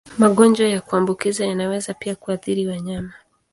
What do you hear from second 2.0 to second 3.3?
kuathiri wanyama.